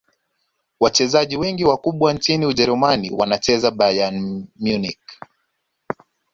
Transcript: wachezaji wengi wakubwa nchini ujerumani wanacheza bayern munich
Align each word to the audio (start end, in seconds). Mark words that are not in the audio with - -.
wachezaji 0.79 1.37
wengi 1.37 1.65
wakubwa 1.65 2.13
nchini 2.13 2.45
ujerumani 2.45 3.11
wanacheza 3.11 3.71
bayern 3.71 4.47
munich 4.59 4.99